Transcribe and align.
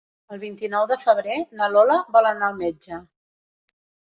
El 0.35 0.37
vint-i-nou 0.43 0.87
de 0.91 0.95
febrer 1.03 1.35
na 1.59 1.67
Lola 1.75 1.99
vol 2.17 2.31
anar 2.31 2.49
al 2.51 2.59
metge. 2.63 3.01